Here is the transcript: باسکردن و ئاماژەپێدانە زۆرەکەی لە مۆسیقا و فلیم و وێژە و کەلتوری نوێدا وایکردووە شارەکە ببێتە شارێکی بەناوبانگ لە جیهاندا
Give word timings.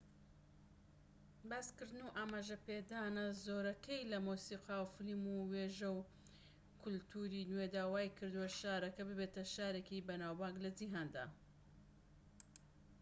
باسکردن 1.49 2.01
و 2.05 2.13
ئاماژەپێدانە 2.17 3.25
زۆرەکەی 3.45 4.07
لە 4.11 4.17
مۆسیقا 4.27 4.77
و 4.81 4.91
فلیم 4.95 5.21
و 5.27 5.47
وێژە 5.51 5.89
و 5.93 6.07
کەلتوری 6.81 7.47
نوێدا 7.51 7.83
وایکردووە 7.93 8.49
شارەکە 8.59 9.03
ببێتە 9.09 9.43
شارێکی 9.55 10.05
بەناوبانگ 10.07 10.57
لە 10.65 10.69
جیهاندا 10.77 11.25